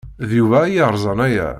[0.27, 1.47] D Yuba ay yerẓan aya.